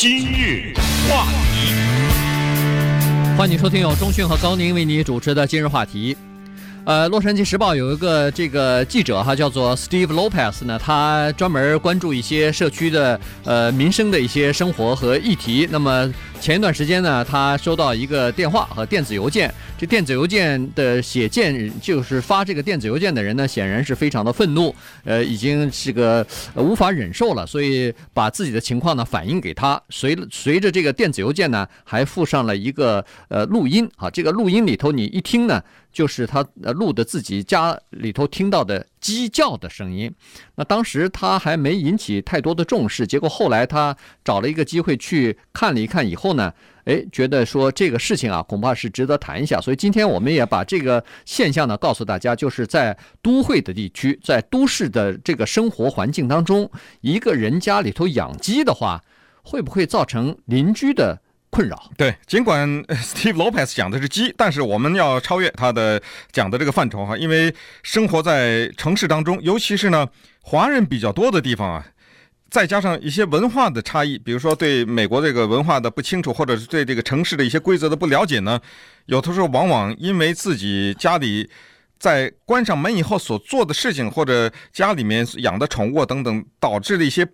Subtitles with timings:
[0.00, 0.72] 今日
[1.10, 1.74] 话题，
[3.36, 6.16] 欢迎收听由中讯和高宁为你主持的今日话题。
[6.84, 15.68] 呃，《洛杉矶时报》有一个这个记者哈，叫做 Steve Lopez 呢，他专门关注一些社区的呃民生的一些生活和议题。
[15.68, 16.08] 那么
[16.40, 24.74] 前一段时间呢，他收到一个电话和电子邮件，这电子邮件的写件就是发这个电子邮件的人呢，显然是非常的愤怒，
[25.04, 29.80] 呃，已经这个无法忍受了，所以把自己的情况呢反映给他。
[29.90, 35.62] 随随着这个电子邮件呢，还附上了一个呃录音啊，这个录音里头你一听呢。
[35.90, 40.12] 就是他录的自己家里头听到的鸡叫的声音，
[40.56, 46.52] 那当时他还没引起太多的重视，结果后来他找了一个机会去看了一看以后呢，
[46.84, 56.70] 哎，觉得说这个事情啊恐怕是值得谈一下，所以今天我们也把这个现象呢告诉大家，就是在都会的地区，在都市的这个生活环境当中，
[57.00, 59.02] 一个人家里头养鸡的话，
[59.42, 61.20] 会不会造成邻居的
[61.50, 61.90] 困扰。
[61.96, 62.68] 对，尽管
[63.02, 66.00] Steve Lopez 讲的是鸡，但是我们要超越他的
[66.30, 70.06] 讲的这个范畴哈，因为生活在城市当中，尤其是呢
[70.42, 71.86] 华人比较多的地方啊，
[72.50, 78.60] 再加上一些文化的差异，比如说对美国这个文化的不清楚，或者是对这个城市的一些规则的不了解呢，
[79.06, 81.50] 有的时候往往因为自己家里
[81.98, 87.26] 在关上门以后所做的事情，或者家里面养的宠物等等，导致了一些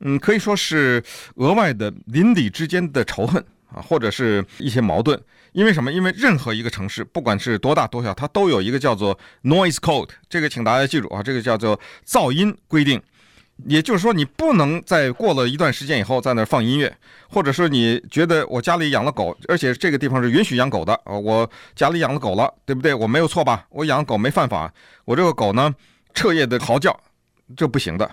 [0.00, 1.02] 嗯，可以说是
[1.36, 3.44] 额外的邻里之间的仇恨。
[3.72, 5.20] 啊，或者是一些矛盾，
[5.52, 5.92] 因为什么？
[5.92, 13.00] 因为任何一个城市，不管是多大多小，它都有一个叫做 noise code，这个请大家记住啊，这个叫做噪音规定。
[13.66, 16.96] 也就是说，你不能在过了一段时间以后在那儿放音乐，
[17.28, 22.94] 或者说你觉得我家里养了狗，而且这个地方是允许养狗的啊，我家里养了狗了，对不对？
[22.94, 23.66] 我没有错吧？
[23.70, 24.72] 我养狗没犯法，
[25.04, 25.74] 我这个狗呢
[26.14, 26.98] 彻夜的嚎叫，
[27.56, 28.08] 这不行的。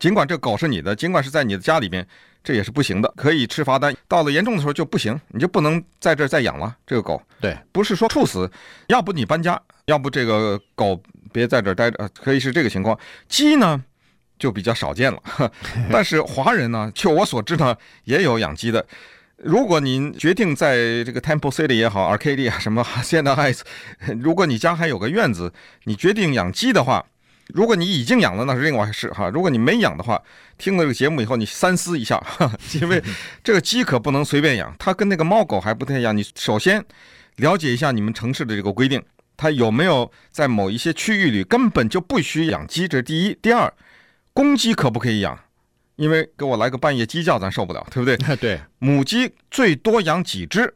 [0.00, 2.06] 尽管这狗是你的，尽管是在你的家里边。
[2.42, 3.94] 这也是不行的，可以吃罚单。
[4.06, 6.74] 到了严重的时候就不行，你就不能在这儿再养了。
[6.86, 8.50] 这个狗，对，不是说处死，
[8.86, 10.98] 要不你搬家，要不这个狗
[11.32, 12.98] 别在这儿待着，可以是这个情况。
[13.28, 13.82] 鸡呢，
[14.38, 15.22] 就比较少见了。
[15.92, 18.86] 但是华人呢，就我所知呢，也有养鸡的。
[19.36, 23.60] 如果您决定在这个 Temple City 也好，Arcadia 啊，什么 Hacienda Heights，
[24.20, 25.52] 如果你家还有个院子，
[25.84, 27.04] 你决定养鸡的话。
[27.48, 29.28] 如果你已经养了，那是另外事哈。
[29.30, 30.20] 如果你没养的话，
[30.58, 32.22] 听了这个节目以后，你三思一下，
[32.80, 33.02] 因为
[33.42, 36.16] 这个鸡可不能随便养，它跟那个猫狗还不太一样。
[36.16, 36.84] 你首先
[37.36, 39.02] 了解一下你们城市的这个规定，
[39.36, 43.34] 它有没有在某一些区域里根本就不许养鸡，这是第一。
[43.40, 43.72] 第二，
[44.34, 45.38] 公鸡可不可以养？
[45.96, 48.16] 因为给我来个半夜鸡叫，咱受不了，对不对？
[48.36, 48.60] 对。
[48.78, 50.74] 母鸡最多养几只？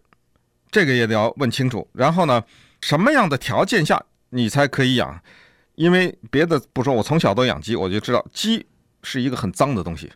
[0.71, 1.87] 这个也得要问清楚。
[1.93, 2.43] 然后呢，
[2.81, 5.21] 什么样的条件下你才可以养？
[5.75, 8.66] 因为别的不说，我从小都养鸡，我就知道鸡
[9.03, 10.10] 是一个很脏的东西。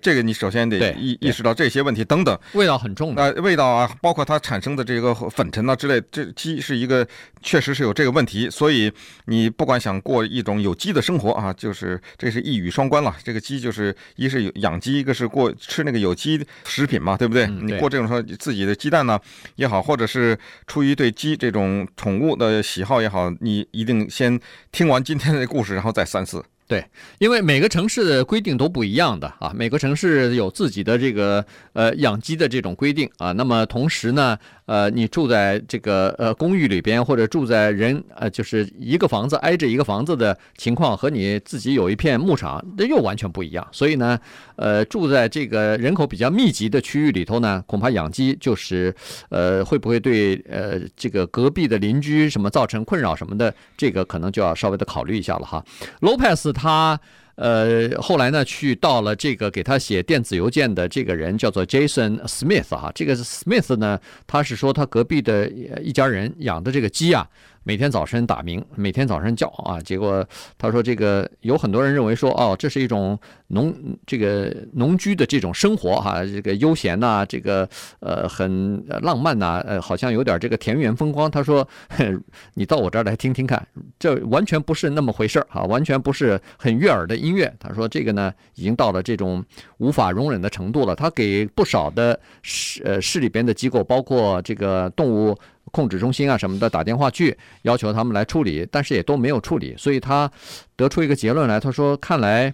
[0.00, 7.06] 这个你首先得意意识到这些问题等等，味道很重的，呃，味道啊，包括它产生的这个粉尘啊之类，这鸡是一个
[7.42, 8.48] 确实是有这个问题。
[8.50, 8.92] 所以
[9.26, 13.14] 你不管想过一种有机的生活啊，就是这是一语双关了。
[13.22, 17.44] 这个鸡就是一是养鸡，一个是过吃那个有机食品嘛，对不对？
[17.44, 19.18] 嗯、对你过这种说自己的鸡蛋呢
[19.56, 24.38] 也好，或者是出于对鸡这种宠物的喜好也好，你一定先
[24.70, 26.44] 听完今天的故事，然后再三思。
[26.68, 26.84] 对，
[27.16, 31.42] 因为每个城市的规定都不一样的啊，每个城市有自己的这个
[31.72, 33.32] 呃养鸡的这种规定啊。
[33.32, 34.36] 那么同时呢，
[34.66, 43.66] 呃，你住在这个呃公寓里边，或者住在人呃就是一个房子挨着一个房子的情况，和你自己有一片牧场，那又完全不一样。
[43.72, 44.20] 所以呢，
[44.56, 48.94] 呃，住在这个人口比较密集的区域里头呢，恐怕养鸡就是
[49.30, 55.64] 呃会不会对呃这个隔壁的邻居什么造成困扰什么的，这个可能就要稍微的考虑一下了哈。
[56.02, 56.57] Lopez。
[56.58, 56.98] 他
[57.36, 65.48] 呃后来呢，去到了这个给他写电子邮件的这个人叫做 Jason Smith 啊，这个 Smith 呢，他是说他隔壁的
[65.80, 67.26] 一家人养的这个鸡啊。
[67.68, 73.18] 每天早晨打鸣，每天早晨叫啊，结果他说这个有很多人认为说哦，这是一种
[73.48, 73.74] 农
[74.06, 77.68] 这个农居的这种生活哈，这个悠闲呐，这个
[78.00, 81.30] 呃很浪漫呐，呃好像有点这个田园风光。
[81.30, 81.68] 他说，
[82.54, 83.62] 你到我这儿来听听看，
[83.98, 87.54] 这完全不是那么回事儿哈，完全不是很悦耳的音乐。
[87.60, 89.44] 他说这个呢，已经到了这种
[89.76, 90.96] 无法容忍的程度了。
[90.96, 95.36] 他给不少的市呃市里边的机构，包括这个动物。
[95.72, 100.30] 控制中心啊什么的打电话去要求他们来处理，但是也都没有处理，所以他
[100.76, 102.52] 得出一个结论来，他说：“看来，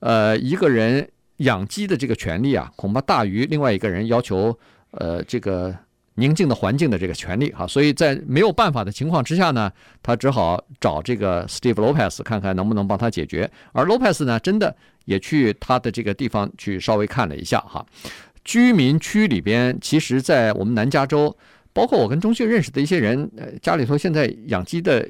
[0.00, 1.08] 呃，一个人
[1.38, 4.56] 养鸡的这个权利啊，恐怕大于另外一个人要求
[4.90, 5.74] 呃这个
[6.14, 7.66] 宁静的环境的这个权利啊。
[7.66, 9.70] 所以在没有办法的情况之下呢，
[10.02, 13.50] 他只好找这个 Steve Lopez 看看能不能帮他解决。
[13.72, 14.74] 而 Lopez 呢，真的
[15.04, 17.84] 也去他的这个地方去稍微看了一下哈。”
[18.46, 21.36] 居民区里边，其实，在我们南加州，
[21.76, 25.06] 包括我跟钟旭认识的一些人，呃，家里头现在养鸡的，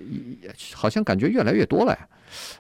[0.73, 2.09] 好像感觉越来越多了呀。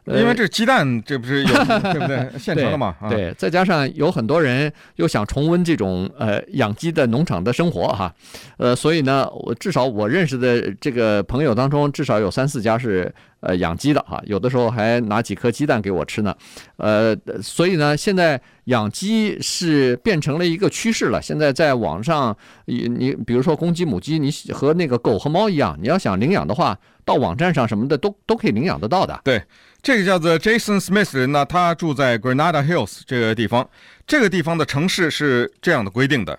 [0.06, 1.48] 因为这鸡蛋，这不是有
[1.92, 2.30] 对不对？
[2.38, 2.94] 现成的嘛。
[3.08, 8.14] 对，对，再加上有很多人又想重温这种呃养鸡的农场的生活哈，
[8.56, 16.34] 呃，所以呢，我至少我认识的这个朋友当中，至少有三四家是呃养鸡的哈，有的时候还拿几颗鸡蛋给我吃呢。
[16.76, 21.20] 呃，所以呢，现在养鸡是变成了一个趋势了。
[21.20, 22.36] 现在在网上，
[22.66, 29.18] 你你比如说公鸡母鸡，你和那个狗和猫一样，你要想领养的话，到网站上什么的都都可以领养得到的。
[29.24, 29.42] 对。
[29.82, 33.68] 这个叫做 Jason Smith 的人呢，他住在 Granada Hills 这个地方。
[34.04, 36.36] 这个地方的城市是这样的规定的：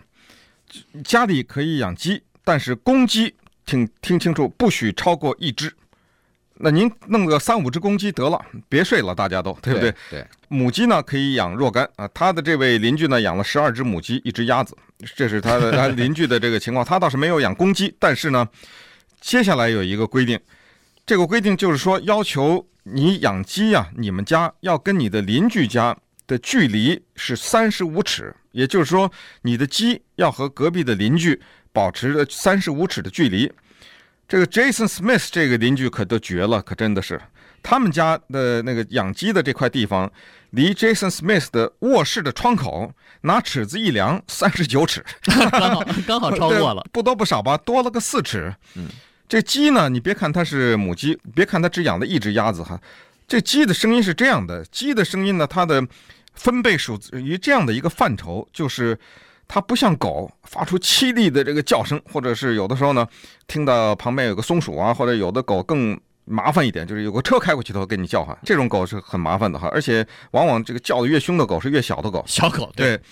[1.05, 3.33] 家里可以养鸡，但是公鸡
[3.65, 5.73] 听听清楚，不许超过一只。
[6.55, 9.91] 那您弄个三五只公鸡得了，别睡了，大家都对不对？
[10.09, 10.19] 对。
[10.19, 12.05] 对母鸡呢可以养若干啊。
[12.13, 14.75] 他的这位邻居呢养了十二只母鸡，一只鸭子，
[15.15, 16.85] 这是他的他邻居的这个情况。
[16.85, 18.45] 他倒是没有养公鸡，但是呢，
[19.21, 20.37] 接下来有一个规定，
[21.07, 22.67] 这个规定就是说要求。
[22.89, 29.11] 你养鸡呀，你们家要跟你的邻居家的距离是三十五尺，也就是说，
[29.41, 31.41] 你的鸡要和隔壁的邻居
[31.73, 33.51] 保持着三十五尺的距离。
[34.25, 37.21] 这个 Jason Smith 这个邻居可都绝了，可真的是，
[37.61, 40.09] 他们家的那个养鸡的这块地方，
[40.51, 42.93] 离 Jason Smith 的卧室的窗口
[43.23, 45.03] 拿尺子一量，三十九尺，
[45.51, 48.87] 刚好刚好超过了， 不多不少吧，多了个四尺，嗯。
[49.27, 52.79] 这鸡呢，你别看它是母鸡，别看它只养了一只鸭子哈，
[53.27, 55.85] 这鸡的声音是这样的，鸡的声音呢，它的
[56.33, 58.97] 分贝属于这样的一个范畴，就是
[59.45, 63.05] 它不像狗发出凄厉的这个叫声，或者是有的时候呢，
[63.47, 73.03] 听到旁边有个松鼠啊，或者有的狗更麻烦一点，就是有个车开过去都跟你叫唤，这种狗是很麻烦的哈，而且往往这个叫的越凶的狗是越小的狗，小狗，对，对，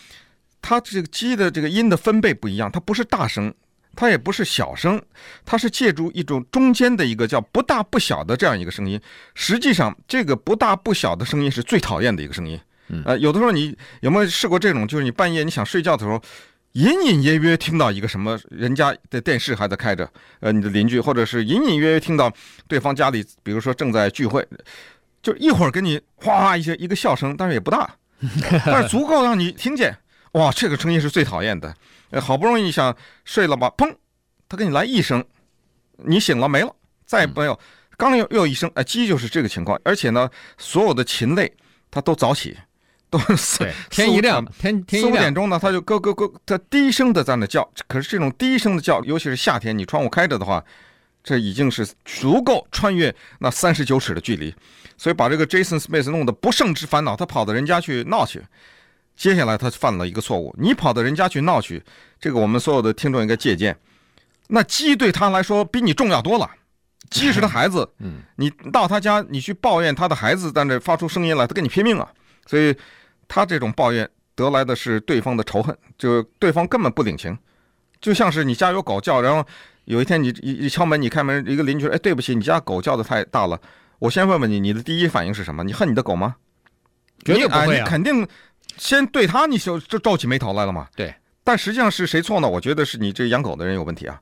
[0.61, 3.53] 它这个鸡的这个音的分贝不一样，它不是大声。
[3.95, 5.01] 它也不是小声，
[5.45, 8.99] 它是借助一种中间的一个叫不大不小的这样一个声音。
[9.33, 12.59] 实际上，这个不大不小的声音是最讨厌的一个声音。
[13.03, 14.87] 呃，有的时候你有没有试过这种？
[14.87, 16.21] 就是你半夜你想睡觉的时候，
[16.73, 20.07] 隐隐约约听到一个什么人家的电视还在开着，
[20.39, 22.31] 呃，你的邻居，或者是隐隐约约听到
[22.67, 24.47] 对方家里，比如说正在聚会，
[25.23, 27.89] 就一会儿给你哗哗一些一个笑声，但是也不大，
[28.65, 29.97] 但是足够让你听见。
[30.35, 31.73] 哇，这个声音是最讨厌的。
[32.21, 33.93] 好不容易想睡了吧，砰，
[34.47, 35.23] 他给你来一声，
[35.97, 37.59] 你醒了没了，再也没有，
[37.97, 41.51] 刚又又一声，哎，鸡就是这个情况，而且呢，所有的禽类
[41.89, 42.57] 它都早起，
[43.09, 50.63] 都四天一亮，天天四五点钟呢，它就咯咯咯，它低声的在那叫，可是这种低声的叫，尤其是夏天，你窗户开着的话，
[51.23, 54.53] 这已经是足够穿越那三十九尺的距离，
[54.97, 58.43] 所以把这个 Jason Smith 弄得不胜之烦恼，他跑到人家去闹去。
[59.15, 61.81] 接下来他犯了一个错误，你跑到人家去闹去，
[62.19, 63.77] 这个我们所有的听众应该借鉴。
[64.47, 66.49] 那鸡对他来说比你重要多了，
[67.09, 72.07] 鸡是他孩子，嗯，你到他家你去抱怨他的孩子在那发出声音来，他跟你拼命啊，
[72.45, 72.75] 所以
[73.27, 77.35] 他这种抱怨得来的是对方的仇恨，就对方根本不领情，
[77.99, 79.43] 就像是你家有狗叫，然后
[79.85, 83.59] 有一天你一一敲门，你开门，一个邻居说，哎，对不起，你家狗叫的太大了，
[83.99, 85.63] 我先问问你，你的第一反应是什么？
[85.63, 86.35] 你恨你的狗吗？
[87.23, 88.27] 绝对不会啊，你肯定。
[88.77, 90.87] 先对他，你就就皱起眉头来了嘛？
[90.95, 91.13] 对，
[91.43, 92.49] 但实际上是谁错呢？
[92.49, 94.21] 我觉得是你这养狗的人有问题啊。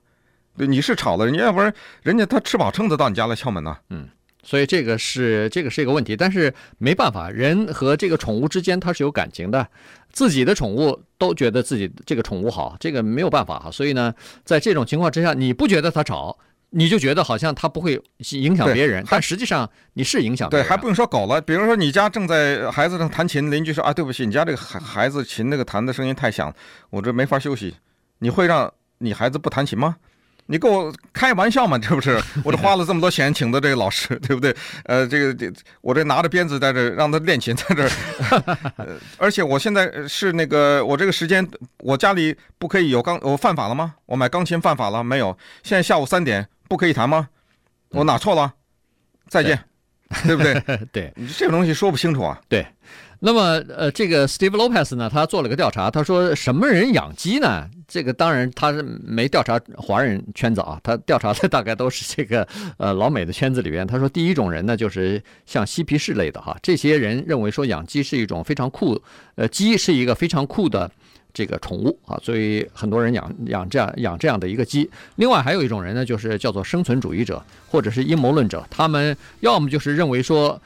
[0.56, 3.76] 对，你是吵了人家，要不然人家他吃饱撑的到你家来敲门呢。
[3.90, 4.08] 嗯，
[4.42, 9.66] 所以这个是这个是一个问题，但是没办法，人和这个宠物之间它是有感情的，
[10.12, 13.70] 自己的宠物都觉得自己这个宠物好，这个没有办法哈。
[13.70, 16.38] 所以呢，在这种情况之下，你不觉得它吵？
[16.76, 18.00] 你就觉得好像它不会
[18.32, 20.66] 影响别人，但实际上你是影响别人。
[20.66, 26.52] 对，还不用说狗了，比如说你家正在孩子正弹琴，邻居说啊，对不起，你家这个孩孩子琴那个弹的声音太响，
[26.90, 27.76] 我这没法休息。
[28.18, 29.94] 你会让你孩子不弹琴吗？
[30.46, 31.78] 你跟我开玩笑嘛？
[31.78, 34.54] 这不是，我这花了这么多钱请的这个老师， 对不对？
[34.84, 35.50] 呃，这个这
[35.80, 43.94] 我这拿着鞭子在这让他练琴，在这儿， 而且我现在是那个我这个时间，我家里不可以有钢，我犯法了吗？
[44.06, 45.38] 我买钢琴犯法了没有？
[45.62, 46.48] 现在下午三点。
[46.68, 47.28] 不可以谈吗？
[47.90, 48.52] 我哪错了？
[49.28, 49.58] 再见，
[50.26, 50.86] 对， 对不对？
[50.92, 52.40] 对，你这个东西说不清楚啊。
[52.48, 52.66] 对，
[53.20, 57.68] 那么呃，这个 Steve Lopez 呢，他做了个调查，他说什么人养鸡呢？
[57.86, 62.46] 这个当然他是没调查华人圈子啊，他调查的大概都是这个
[62.78, 63.86] 呃老美的圈子里边。
[63.86, 69.00] 他说第一种人呢，就是像嬉皮士类的哈，这些人认为说养鸡是一种非常酷，
[69.36, 70.90] 呃，鸡是一个非常酷的。
[71.34, 74.88] 这个宠物啊，所以很多人养养这样养这样的一个鸡。
[75.16, 80.58] 另外还有一种人呢，就是叫做生存主义者或者是阴谋论者，他们要么就是认为说，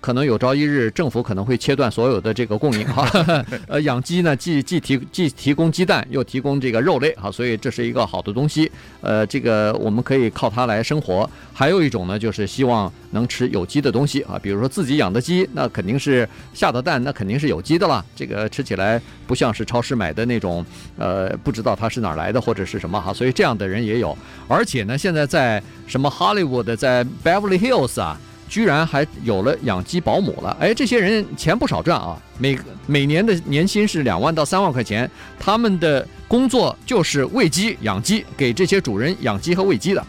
[0.00, 3.08] 可能有朝一日政府可能会切断所有的这个供应哈，
[3.68, 8.70] 呃，养鸡呢既既提既提供鸡蛋又提供这个肉类哈，所以这是一个好的东西，
[9.00, 11.30] 呃，这个我们可以靠它来生活。
[11.54, 20.08] 还有一种呢，就是希望能吃有机的东西啊，比如说自己养的鸡，那肯定是下的蛋，那肯定是有机的了，这个吃起来不像是超市买。
[20.08, 20.64] 的那种，
[20.96, 24.16] 呃，不知道它是哪儿来的或者是什么哈，所以这样的人也有。
[24.48, 28.18] 而且呢，现在在什么 Hollywood，在 Beverly Hills 啊，
[28.48, 30.56] 居然还有了养鸡保姆了。
[30.58, 35.08] 哎，这些人钱不少赚啊，每每年的年薪是两万到三万块钱。
[35.38, 40.04] 他们的工作就是喂鸡、养鸡，给这些主人养鸡和喂鸡的。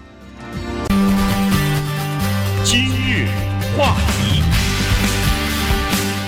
[2.64, 3.28] 今日
[3.78, 4.29] 话题。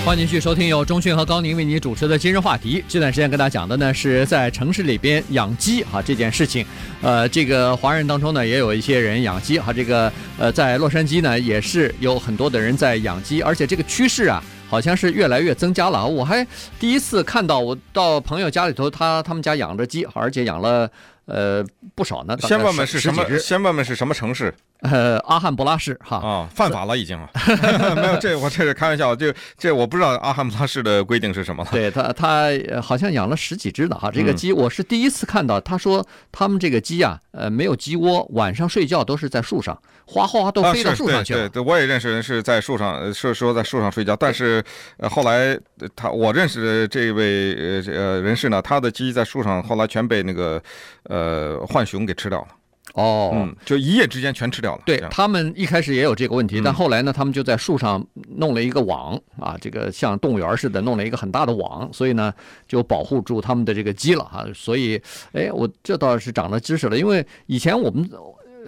[0.03, 2.84] 欢迎继续收听由中讯和高宁为你主持的今日话题。
[2.89, 6.65] 这段时间跟大家讲的呢，是在城市里边养鸡啊这件事情。
[7.03, 9.72] 呃，这个华人当中呢，也有一些人养鸡哈。
[9.72, 16.05] 这个呃，在洛杉矶呢，也是有很多的人在养鸡，而且这个趋势啊，好像是越来越增加了。
[16.05, 16.46] 我还
[16.79, 20.89] 第一次看到，我到朋友家里头，他他们家养着鸡，而且养了
[21.25, 22.36] 呃不少呢。
[22.41, 23.24] 先问问是什么？
[23.38, 24.51] 先问问是什么城市？
[24.82, 27.30] 呃，阿汉布拉市哈啊、哦，犯法了已经了，
[27.96, 31.70] 没有这我这是开玩笑，这这我不知道阿汉布拉市的规定是什么了。
[31.72, 32.50] 对他他
[32.82, 35.62] 好像养了十几只呢哈，这个鸡我是第一次看到。
[35.62, 41.42] 他说他们这个鸡啊，呃，没有鸡窝，晚上睡觉都是在树上，哗哗都飞到树上去了。
[41.42, 44.64] 啊、对，对，对，我也认识人是在树上，是说在树上睡觉，但是
[44.98, 45.56] 呃后来
[45.96, 50.60] 他我认识的这位呃呃人士呢，他的鸡在树上后来全被那个
[51.04, 52.48] 呃浣熊给吃掉了。
[52.93, 54.81] 哦、嗯，就一夜之间全吃掉了。
[54.86, 58.05] 对，他们一开始也有这个问题，但后来呢，他们就在树上
[58.38, 62.33] 弄了一个网啊，这个像动物园似的弄了一个很大的网，所以呢
[62.67, 64.45] 就保护住他们的这个鸡了啊。
[64.53, 65.01] 所以，
[65.33, 68.10] 哎，我这倒是长了知识了，因为以前我们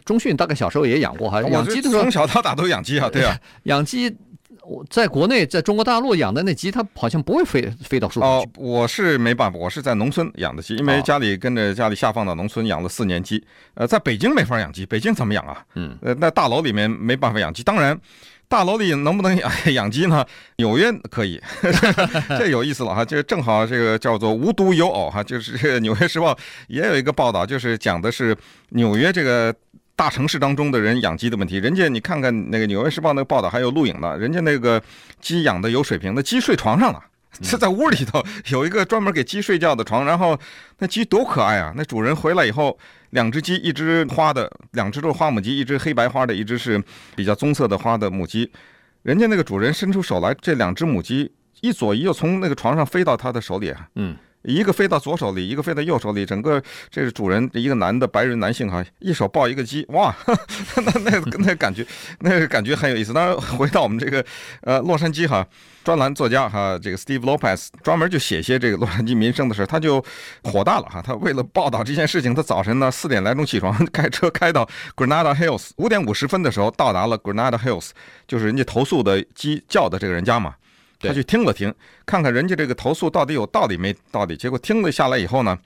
[0.05, 4.15] 中训大概小时候也养过哈，养鸡的时候从小到大都养鸡啊，对啊， 养鸡。
[4.65, 8.47] 我在国内，在中国大陆养的那鸡，它好像不会飞飞到树上去。
[8.47, 13.43] 哦，我是没办法，我是在农村养的鸡，因为家里跟着家里下放到农村养了四年鸡。
[13.73, 15.63] 呃，在北京没法养鸡，北京怎么养啊？
[15.75, 17.61] 嗯，呃，那大楼里面没办法养鸡。
[17.61, 17.99] 当然，
[18.47, 20.25] 大楼里能不能 养养鸡呢？
[20.55, 21.41] 纽约可以，
[22.39, 23.03] 这有意思了哈。
[23.03, 26.33] 这正好这个叫做无独有偶哈，就是《纽约时报》
[26.67, 28.35] 也有一个报道，就是讲的是
[28.69, 29.53] 纽约这个。
[29.95, 34.81] 大城市当中的人养鸡的问题，人家你看看那个《纽约时报》那个报道，还有录影的，人家那个
[35.21, 36.99] 鸡养的有水平的，鸡睡床上了，
[37.41, 40.37] 是在屋里头有一个专门给鸡睡觉的床，然后
[40.79, 41.71] 那鸡多可爱啊！
[41.75, 42.77] 那主人回来以后，
[43.11, 46.83] 两只鸡，一只花的，两只都是花母鸡，一只黑白花的，一只是
[47.15, 48.51] 比较棕色的花的母鸡，
[49.03, 51.31] 人家那个主人伸出手来，这两只母鸡
[51.61, 54.17] 一左一右从那个床上飞到他的手里啊，嗯。
[54.43, 60.15] 一个飞到左手里，一个飞到右手里，整个这是主人一个男的白人男性哈，一手抱一个鸡，哇，
[60.75, 61.85] 那那那感觉，
[62.19, 63.13] 那个感觉很有意思。
[63.13, 64.23] 当然，回到我们这个
[64.61, 65.45] 呃洛杉矶哈，
[65.83, 70.03] 专栏作家哈，这个 Steve Lopez 专门就写些这个洛杉矶民生的事，他就
[70.43, 71.01] 火大了哈。
[71.01, 77.91] 他为了报道这件事情，他早晨呢四点来钟起床，开车开到 Granada Hills，五点五十分的时候到达了 Granada Hills，
[78.27, 80.55] 就是人家投诉的鸡叫的这个人家嘛。
[81.03, 81.73] 他去听了听，
[82.05, 84.37] 看看人家这个投诉到底有道理没道理。
[84.37, 85.57] 结果听了下来以后呢，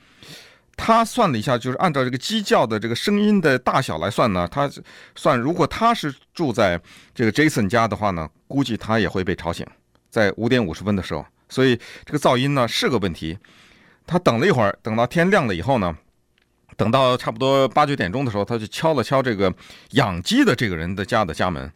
[0.75, 4.69] 他算了一下，就是按照这个鸡叫的这个声音的大小来算呢，他
[5.15, 6.79] 算如果他是住在
[7.13, 9.65] 这个 Jason 家的话呢，估计他也会被吵醒，
[10.09, 11.25] 在五点五十分的时候。
[11.49, 13.37] 所以这个噪音呢是个问题。
[14.05, 15.95] 他等了一会儿，等到天亮了以后呢，
[16.75, 19.53] 等到差不多八九点钟的时候，他就敲了敲这个
[19.91, 21.71] 养鸡的这个人的家的家门。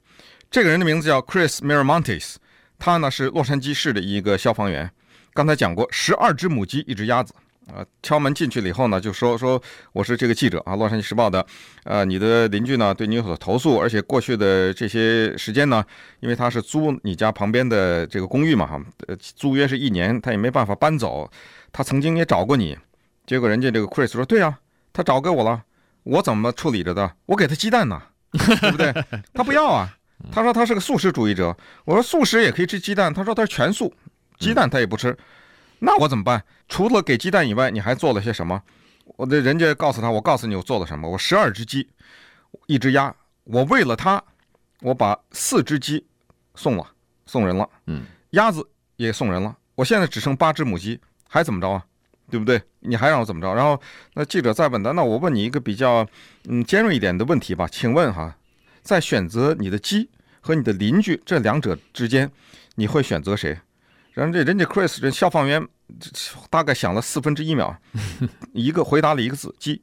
[0.49, 2.35] 这个人的名字叫 Chris Miramontes。
[2.83, 4.89] 他呢是洛杉矶市的一个消防员，
[5.35, 7.31] 刚才讲过，十二只母鸡，一只鸭子，
[7.67, 9.61] 啊，敲门进去了以后呢，就说说
[9.93, 11.45] 我是这个记者啊，洛杉矶时报的，
[11.83, 15.85] 呃，你的邻居呢对你有所投诉，而且过去的这些时间呢，
[16.21, 18.81] 因为他是租你家旁边的这个公寓嘛，哈，
[19.19, 21.29] 租约是一年，他也没办法搬走，
[21.71, 22.75] 他曾经也找过你，
[23.27, 24.57] 结果人家这个 Chris 说，对啊，
[24.91, 25.61] 他找给我了，
[26.01, 27.11] 我怎么处理着的？
[27.27, 28.91] 我给他鸡蛋呢，对不对？
[29.35, 29.95] 他不要啊。
[30.29, 33.93] 他说他是个素食主义者，我说素食也可以吃鸡蛋，他说他是全素，
[34.39, 35.17] 鸡蛋他也不吃，
[35.79, 36.43] 那我怎么办？
[36.67, 38.61] 除了给鸡蛋以外，你还做了些什么？
[39.17, 41.87] 我的人家告诉他，我告诉你我做了什么，我十二只鸡，
[42.67, 43.13] 一只鸭，
[43.45, 44.21] 我为了他，
[44.81, 46.05] 我把四只鸡
[46.55, 46.85] 送了，
[47.25, 51.83] 送人了，嗯，鸭子也送人了，我现在只剩八只母鸡，还怎么着啊？
[52.29, 52.61] 对不对？
[52.79, 53.53] 你还让我怎么着？
[53.53, 53.77] 然后
[54.13, 56.07] 那记者再问他，那我问你一个比较
[56.45, 58.33] 嗯尖锐一点的问题吧，请问哈？
[58.81, 60.09] 在选择你的鸡
[60.39, 62.31] 和你的邻居这两者之间，
[62.75, 63.57] 你会选择谁？
[64.13, 65.65] 然后这人家 Chris 这消防员
[66.49, 67.77] 大概想了四分之一秒，
[68.53, 69.81] 一个回答了一个字：鸡。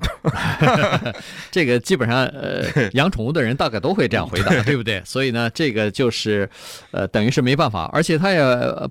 [1.50, 2.64] 这个基本上，呃，
[2.94, 5.02] 养宠物的人大概都会这样回答，对不对？
[5.04, 6.48] 所以呢，这个就是，
[6.90, 8.40] 呃，等于是没办法，而且他也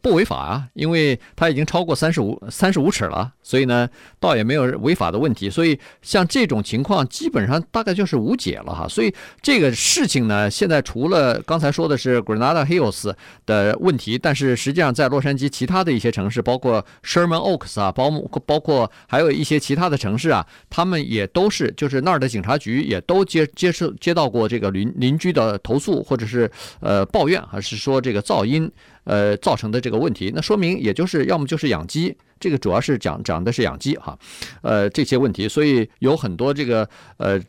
[0.01, 3.89] 不违法啊，因为他已经超过三十五三十五尺了，所以呢，
[4.19, 5.49] 倒也没有违法的问题。
[5.49, 8.87] 所以像这种情况，基本上大概就是无解了哈。
[8.87, 13.13] 所以这个事情呢，现在除了刚才说的是 Granada Hills
[13.45, 18.11] 的问题，但是实际上在洛杉矶其他的一些城市，包括 Sherman Oaks 啊，包
[18.45, 20.98] 包括还有一些其他的城市啊，他们。
[21.03, 28.71] 也都是，就是那儿的警察局也都接接受接到过这个邻邻居的投诉，或者是呃抱怨，还是说这个噪音
[29.03, 30.31] 呃造成的这个问题。
[30.33, 34.17] 那说明也就是要么就是养鸡，这个主要是讲讲的是养鸡哈，
[34.61, 37.39] 呃这些问题，所以有很多这个呃。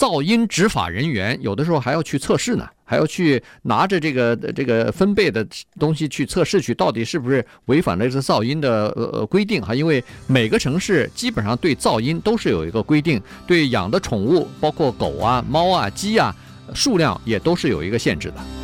[0.00, 5.46] 噪音执法人员有的时候还要去测试呢，还要去拿着这个这个分贝的
[5.78, 9.74] 东西去测试去，到底是不是违反了这噪音的呃规定哈？
[9.74, 16.34] 因为每个城市基本上对噪音都是有一个规定，对养的宠物，包括狗啊、猫啊、鸡啊，
[16.72, 18.59] 数量也都是有一个限制的。